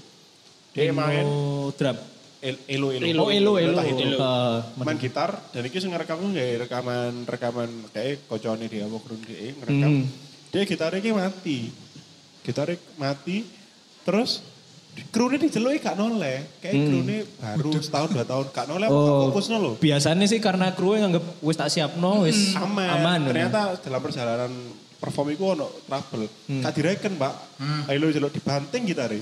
Dia 0.70 0.90
main 0.90 1.24
Oh, 1.24 1.70
drum. 1.74 1.98
El- 2.38 2.62
Elo 2.66 2.94
Elo. 2.94 3.04
Oh, 3.18 3.30
elo, 3.30 3.52
elo. 3.58 3.82
Elo. 3.82 4.16
Eh, 4.16 4.58
Main 4.78 4.94
gitar 4.96 5.34
dan 5.50 5.62
iki 5.62 5.82
sing 5.82 5.90
ngerekam 5.90 6.18
ku 6.18 6.30
nggak 6.30 6.66
rekaman 6.66 7.26
rekaman 7.26 7.66
kayak 7.90 8.26
kocone 8.26 8.66
dia 8.66 8.86
mau 8.86 9.02
kurun 9.02 9.18
dia 9.22 9.50
ngerekam. 9.52 9.90
Hmm. 9.90 10.04
Dia 10.48 10.62
gitarnya 10.62 10.98
ki 10.98 11.10
mati. 11.10 11.58
Gitarnya 12.40 12.78
mati 12.94 13.42
terus 14.02 14.40
krune 15.10 15.36
dijeluki 15.36 15.78
gak 15.78 15.94
noleh. 15.94 16.58
Kayak 16.58 16.74
krune 16.80 17.16
baru 17.38 17.70
setahun 17.76 18.08
dua 18.10 18.24
tahun 18.24 18.46
gak 18.50 18.66
noleh 18.66 18.86
Hmm. 18.86 18.98
Oh, 18.98 19.20
fokusnya 19.28 19.58
loh. 19.58 19.74
biasanya 19.76 20.26
sih 20.26 20.38
karena 20.38 20.70
kru 20.72 20.94
nganggep 20.94 21.22
wis 21.40 21.54
tak 21.54 21.68
siapno 21.68 22.22
wis 22.22 22.54
aman. 22.54 22.88
aman. 22.96 23.20
Ternyata 23.26 23.78
dalam 23.78 23.98
perjalanan 23.98 24.52
perform 24.96 25.30
itu 25.30 25.42
ono 25.44 25.66
trouble. 25.84 26.26
Gak 26.46 26.72
direken, 26.72 27.14
Pak. 27.14 27.34
Ayo 27.86 28.10
jeluk 28.10 28.30
dibanting 28.30 28.82
gitare. 28.84 29.18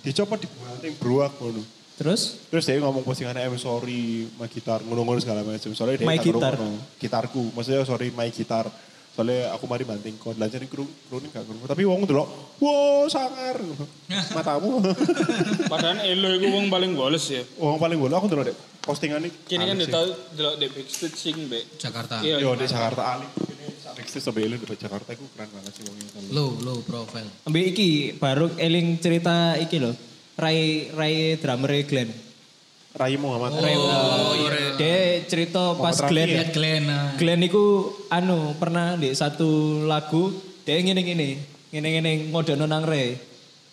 Dicoba 0.00 0.36
dibanting 0.36 0.92
beruak 0.94 1.34
ngono. 1.34 1.64
Terus 1.94 2.42
Terus 2.50 2.64
dia 2.66 2.82
ngomong 2.82 3.06
postingan 3.06 3.38
I'm 3.38 3.54
sorry 3.54 4.26
my 4.34 4.50
gitar 4.50 4.82
ngono-ngono 4.82 5.18
segala 5.22 5.46
macam. 5.46 5.70
Soalnya 5.70 6.02
dia 6.02 6.08
My 6.08 6.18
ngerungokno. 6.18 6.98
Gitarku. 6.98 7.42
Maksudnya 7.54 7.86
sorry 7.86 8.10
my 8.10 8.26
gitar. 8.34 8.66
Soalnya 9.14 9.54
aku 9.54 9.70
mari 9.70 9.86
banting 9.86 10.18
kon. 10.18 10.34
Lah 10.34 10.50
jadi 10.50 10.66
kru 10.66 10.82
kru 10.82 11.22
ini 11.22 11.30
gak 11.30 11.46
ngerungok. 11.46 11.70
Tapi 11.70 11.82
wong 11.86 12.02
delok, 12.02 12.26
"Wow, 12.58 13.06
sangar." 13.06 13.62
Matamu. 14.36 14.82
Padahal 15.70 16.02
Elo 16.02 16.34
itu 16.34 16.50
wong 16.50 16.66
paling 16.66 16.98
goles 16.98 17.22
ya. 17.30 17.46
wong 17.62 17.78
paling 17.78 17.94
bola 17.94 18.18
aku 18.18 18.26
delok 18.26 18.50
dek 18.50 18.58
postingan 18.82 19.22
ini. 19.22 19.30
Kini 19.46 19.70
kan 19.70 19.78
udah 19.78 19.86
tau 19.86 20.06
delok 20.34 20.54
di 20.58 20.66
backstage 20.66 21.14
sing 21.14 21.46
be. 21.46 21.62
Jakarta. 21.78 22.18
Iya. 22.26 22.42
Yo 22.42 22.58
di 22.58 22.66
Jakarta 22.66 23.02
Ali. 23.14 23.26
Next 23.94 24.18
sampai 24.18 24.50
Elu 24.50 24.58
di 24.58 24.66
Jakarta 24.74 25.14
itu 25.14 25.22
keren 25.30 25.46
banget 25.54 25.72
sih 25.78 25.86
wongnya. 25.86 26.10
Low 26.34 26.58
low 26.66 26.82
profile. 26.82 27.30
ambil 27.46 27.62
iki 27.70 28.18
baru 28.18 28.50
eling 28.58 28.98
cerita 28.98 29.54
iki 29.62 29.78
loh. 29.78 29.94
Rai 30.34 30.58
Rai 30.90 31.14
drummer 31.36 31.70
Glenn. 31.84 32.10
Rai 32.92 33.14
Muhammad. 33.16 33.58
Rai, 33.58 33.74
eh, 33.74 34.70
Dia 34.74 34.98
cerita 35.24 35.74
pas 35.74 35.94
Muhammad 35.94 36.10
Glenn 36.10 36.28
ya? 36.28 36.44
Glenn. 36.48 36.84
ah. 36.86 37.06
Glenn 37.14 37.40
itu 37.40 37.62
anu 38.08 38.54
pernah 38.54 38.94
di 38.94 39.10
satu 39.10 39.50
lagu 39.84 40.30
dia 40.62 40.78
ngene 40.78 41.02
ngene 41.02 41.28
ngene 41.70 41.88
ngene 41.92 42.10
ngodono 42.30 42.66
nang 42.66 42.82
Ray. 42.82 43.18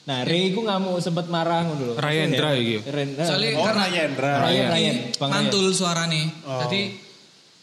Nah 0.02 0.26
Ray 0.26 0.50
itu 0.50 0.60
ngamuk 0.60 0.98
sempet 0.98 1.30
marah 1.30 1.62
ngono 1.64 1.82
lho. 1.84 1.94
Rayendra 1.96 2.54
iki. 2.56 2.82
Rayendra. 2.84 3.24
Soalnya 3.24 3.50
Oh, 3.56 3.64
karena 3.64 3.86
Iki 3.86 3.94
Ryan 3.94 4.12
Bang 4.14 4.42
Ryan. 4.66 4.96
mantul 5.22 5.66
suarane. 5.70 6.22
Jadi 6.66 6.82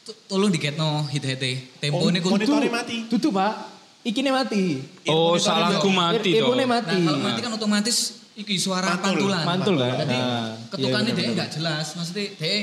tu- 0.04 0.18
tolong 0.26 0.50
diketno 0.50 1.06
hit-hite. 1.06 1.78
Tempo 1.78 2.06
ini 2.06 2.18
kun. 2.18 2.34
Monitornya 2.34 2.70
mati. 2.72 2.96
Tutup 3.06 3.34
pak. 3.34 3.54
Iki 4.00 4.22
nih 4.22 4.30
mati. 4.32 4.62
Oh, 5.06 5.34
salahku 5.34 5.90
mati 5.90 6.38
nih 6.38 6.66
mati. 6.68 6.94
Nah 6.96 7.10
kalau 7.10 7.20
mati 7.20 7.40
kan 7.42 7.52
otomatis 7.52 8.17
iki 8.38 8.54
suara 8.56 8.94
pantulan. 8.96 9.42
Mantul 9.42 9.74
kan? 9.76 9.98
Jadi 9.98 10.14
Nah, 10.14 10.54
ketukannya 10.70 10.86
iya, 11.02 11.02
dia 11.10 11.14
benar-benar. 11.18 11.32
enggak 11.34 11.50
jelas. 11.52 11.86
Maksudnya 11.92 12.26
dia 12.32 12.54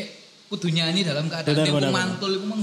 kudu 0.47 0.67
nyanyi 0.69 1.01
dalam 1.03 1.25
keadaan 1.27 1.51
Benar, 1.51 1.65
tempo 1.67 1.77
benar, 1.77 1.91
mantul 1.91 2.31
itu 2.33 2.45
mah 2.45 2.57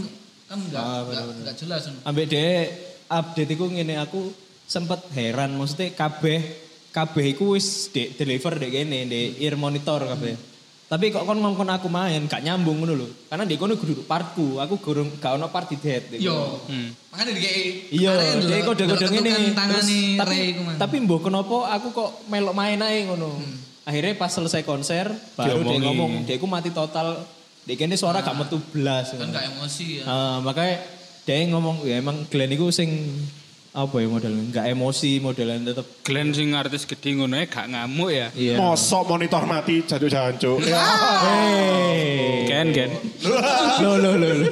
kan 0.49 0.59
enggak 0.59 0.83
Ah, 0.83 1.01
benar. 1.05 1.23
enggak 1.31 1.57
jelas. 1.57 1.81
Ambek 2.03 2.27
dia 2.27 2.49
update 3.07 3.51
iku 3.51 3.65
ngene 3.69 3.95
aku 3.99 4.21
sempet 4.65 5.01
heran 5.13 5.53
maksudnya 5.53 5.93
kabeh 5.93 6.41
kabeh 6.89 7.25
iku 7.31 7.53
wis 7.53 7.89
deliver 7.93 8.57
dek 8.57 8.71
kene 8.71 9.05
di 9.05 9.21
ear 9.39 9.55
monitor 9.55 10.01
kabeh. 10.07 10.52
Tapi 10.93 11.09
kok 11.09 11.25
kon 11.25 11.41
ngomong 11.41 11.73
aku 11.73 11.89
main 11.89 12.29
gak 12.29 12.45
nyambung 12.45 12.85
ngono 12.85 12.93
lho. 12.93 13.09
Karena 13.33 13.49
di 13.49 13.57
kono 13.57 13.81
kudu 13.81 14.05
partku, 14.05 14.61
aku 14.61 14.77
gurung 14.77 15.09
gak 15.17 15.41
ono 15.41 15.49
part 15.49 15.65
di 15.73 15.81
dead. 15.81 16.21
Yo. 16.21 16.61
Makanya 17.09 17.33
dikei 17.33 17.89
Iya, 17.97 18.13
kemarin 18.13 18.37
dia 18.45 18.57
delok- 18.61 18.67
kode-kode 18.77 19.07
ngene. 19.09 19.33
tapi 19.57 20.37
tapi 20.77 20.97
mbok 21.01 21.33
kenapa 21.33 21.73
aku 21.73 21.97
kok 21.97 22.11
melok 22.29 22.53
main 22.53 22.77
ae 22.85 23.09
ngono. 23.09 23.41
Akhirnya 23.89 24.21
pas 24.21 24.29
selesai 24.29 24.69
konser 24.69 25.09
baru 25.33 25.65
dia 25.65 25.81
ngomong, 25.81 26.29
dia 26.29 26.37
mati 26.45 26.69
total. 26.69 27.25
Dia 27.65 27.75
kene 27.81 27.97
suara 27.97 28.21
gak 28.21 28.37
metu 28.37 28.61
blas. 28.61 29.17
kan 29.17 29.33
enggak 29.33 29.49
emosi 29.49 29.87
ya. 29.97 30.05
Ah, 30.05 30.37
makanya 30.45 30.77
dia 31.25 31.41
ngomong 31.49 31.89
ya 31.89 32.05
emang 32.05 32.29
Glenn 32.29 32.53
itu 32.53 32.69
sing 32.69 32.93
apa 33.73 34.05
ya 34.05 34.09
modelnya 34.13 34.53
nggak 34.53 34.67
emosi 34.77 35.17
modelnya 35.25 35.73
tetep 35.73 36.05
Glenn 36.05 36.37
sing 36.37 36.53
artis 36.53 36.85
gede 36.85 37.17
ngono 37.17 37.41
ya 37.41 37.49
gak 37.49 37.73
ngamuk 37.73 38.13
ya. 38.13 38.29
iya 38.37 38.61
Mosok 38.61 39.09
monitor 39.09 39.49
mati 39.49 39.81
jancuk-jancuk. 39.89 40.61
Hey. 41.25 42.45
Ken 42.45 42.69
Ken. 42.77 42.93
lo 43.81 43.97
lo 43.97 44.21
lo 44.21 44.29
lo 44.29 44.47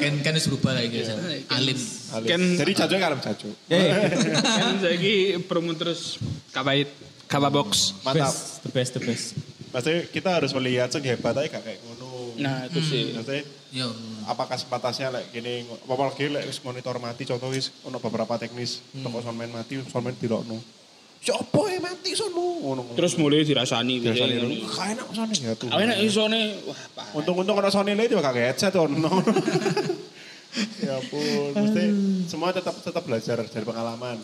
kan 0.00 0.14
kan 0.24 0.32
wis 0.32 0.48
berubah 0.48 0.72
lagi 0.72 0.88
guys. 0.88 1.12
Alim. 1.52 1.76
Ken 2.24 2.42
Jadi 2.56 2.72
jancuk 2.72 2.96
kalem 2.96 3.20
jancuk. 3.20 3.52
Ken 3.68 4.74
saiki 4.80 5.36
promo 5.44 5.76
terus 5.76 6.16
kabait 6.48 6.88
kaba 7.28 7.52
box. 7.52 7.92
Mantap. 8.08 8.32
best, 8.32 8.64
the 8.64 8.70
best 8.72 8.92
the 8.96 9.02
best 9.04 9.26
Maksudnya 9.68 10.08
kita 10.08 10.30
harus 10.32 10.56
melihat 10.56 10.88
sing 10.88 11.04
hebat 11.04 11.36
aja 11.36 11.52
gak 11.52 11.60
kayak 11.60 11.84
ngono. 11.84 12.40
Nah, 12.40 12.64
itu 12.64 12.80
sih. 12.80 13.12
Maksudnya 13.12 13.44
Yo. 13.76 13.92
apakah 14.24 14.56
sepatasnya 14.56 15.12
lek 15.12 15.36
gini 15.36 15.68
apalagi 15.84 16.32
lek 16.32 16.48
wis 16.48 16.64
monitor 16.64 16.96
mati 16.96 17.28
contoh 17.28 17.52
wis 17.52 17.68
ono 17.84 18.00
beberapa 18.00 18.40
teknis 18.40 18.80
toko 19.04 19.20
soundman 19.20 19.52
mati 19.52 19.76
soundman 19.84 20.16
dilokno. 20.16 20.56
Siapa 21.20 21.58
yang 21.74 21.82
mati 21.82 22.14
sono 22.14 22.62
ngono. 22.62 22.94
Terus 22.94 23.18
mulai 23.18 23.42
dirasani 23.42 23.98
nih. 23.98 24.14
Kayak 24.62 24.94
enak 24.94 25.08
sono 25.10 25.32
ya 25.34 25.52
tuh. 25.58 25.68
Awalnya 25.74 25.96
isone 25.98 26.40
wah. 26.64 26.78
Untung-untung 27.18 27.58
ono 27.58 27.66
lagi 27.66 28.06
juga 28.06 28.30
gak 28.30 28.36
headset 28.36 28.74
ono. 28.78 29.10
ya 30.80 30.96
ampun, 30.96 31.52
mesti 31.52 31.82
semua 32.30 32.54
tetap 32.54 32.78
tetap 32.80 33.02
belajar 33.04 33.42
dari 33.44 33.64
pengalaman. 33.66 34.16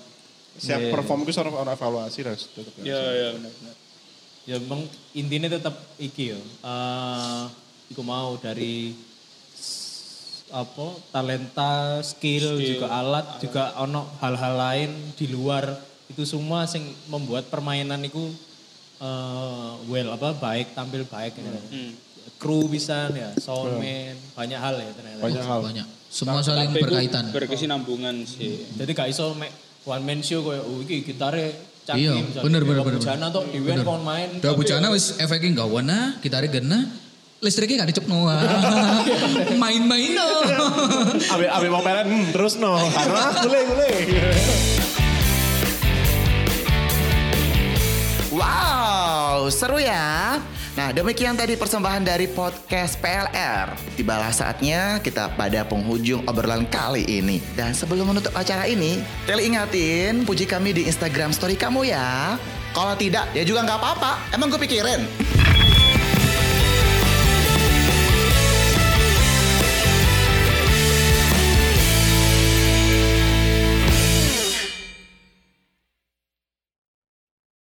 Siap 0.57 0.79
Iya. 0.79 0.91
perform 0.95 1.27
itu 1.27 1.33
ono 1.43 1.67
evaluasi 1.67 2.21
dan 2.23 2.37
tetap 2.39 2.73
belajar. 2.77 2.87
Ya 2.87 3.01
ya 3.03 3.29
benar 3.37 3.53
benar. 3.53 3.75
ya 4.43 4.55
emang 4.59 4.83
intinya 5.15 5.47
tetap 5.47 5.75
iki 6.03 6.35
yo 6.35 6.41
eh 6.67 7.45
iku 7.95 8.03
mau 8.03 8.35
dari 8.39 8.91
apa 10.53 10.87
talenta 11.11 12.05
skill, 12.05 12.61
juga 12.61 12.87
alat, 12.93 13.41
juga 13.41 13.73
ono 13.81 14.05
hal-hal 14.21 14.55
lain 14.55 14.91
di 15.17 15.27
luar 15.27 15.65
itu 16.07 16.29
semua 16.29 16.69
sing 16.69 16.85
membuat 17.09 17.49
permainan 17.49 18.05
itu 18.05 18.21
eh 19.01 19.71
well 19.89 20.15
apa 20.15 20.37
baik 20.37 20.77
tampil 20.77 21.03
baik 21.09 21.35
gitu. 21.35 21.49
Hmm. 21.49 21.93
kru 22.39 22.71
bisa 22.71 23.11
ya 23.11 23.35
soundman 23.39 24.15
banyak 24.35 24.59
hal 24.59 24.75
ya 24.79 24.91
ternyata 24.95 25.21
Banyak 25.23 25.43
hal. 25.43 25.61
Banyak. 25.63 25.87
Semua 26.07 26.45
saling 26.45 26.71
berkaitan. 26.77 27.33
Berkesinambungan 27.33 28.29
sih. 28.29 28.67
jadi 28.77 28.91
gak 28.93 29.09
iso 29.11 29.33
mek 29.35 29.51
one 29.83 30.05
man 30.05 30.21
show 30.21 30.45
kayak 30.45 30.63
oh 30.63 30.79
iki 30.85 31.03
gitare 31.03 31.51
Iya, 31.83 32.15
canggih 32.15 32.23
misalnya. 32.31 32.45
bener, 32.47 32.63
bener, 32.63 32.83
bener, 32.87 33.01
Bujana 33.03 33.27
tuh 33.35 33.43
diwen 33.51 33.83
kon 33.83 34.03
main 34.07 34.29
Dah 34.39 34.55
bujana 34.55 34.87
wis 34.95 35.19
efeknya 35.19 35.51
enggak 35.51 35.67
wana, 35.67 35.99
gitare 36.23 36.47
gena, 36.47 36.87
listriknya 37.43 37.83
gak 37.83 37.91
dicepno. 37.91 38.31
Main-main 39.63 40.15
no. 40.15 40.31
Abe 41.35 41.51
abe 41.51 41.67
mau 41.67 41.83
pelen 41.83 42.07
hmm, 42.07 42.31
terus 42.31 42.55
no. 42.55 42.79
Karena 42.95 43.35
gule 43.43 43.61
gule. 43.67 43.91
Wow, 48.33 49.51
seru 49.51 49.83
ya. 49.83 50.39
Nah 50.73 50.89
demikian 50.95 51.37
tadi 51.37 51.59
persembahan 51.59 52.07
dari 52.07 52.31
podcast 52.31 52.97
PLR. 53.03 53.75
Tibalah 53.99 54.31
saatnya 54.31 55.03
kita 55.03 55.35
pada 55.35 55.67
penghujung 55.67 56.23
obrolan 56.31 56.65
kali 56.71 57.05
ini. 57.11 57.43
Dan 57.59 57.75
sebelum 57.75 58.15
menutup 58.15 58.33
acara 58.39 58.71
ini, 58.71 59.03
Teli 59.27 59.51
ingatin 59.51 60.23
puji 60.23 60.47
kami 60.47 60.73
di 60.73 60.87
Instagram 60.87 61.35
story 61.35 61.59
kamu 61.59 61.91
ya. 61.91 62.39
Kalau 62.73 62.97
tidak, 62.97 63.29
ya 63.37 63.45
juga 63.45 63.67
nggak 63.69 63.79
apa-apa. 63.83 64.33
Emang 64.33 64.49
gue 64.49 64.63
pikirin. 64.63 65.52